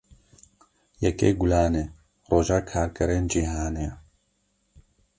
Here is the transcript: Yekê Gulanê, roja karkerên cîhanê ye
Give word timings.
Yekê 1.03 1.29
Gulanê, 1.39 1.83
roja 2.29 2.59
karkerên 2.69 3.25
cîhanê 3.31 3.81
ye 3.87 3.93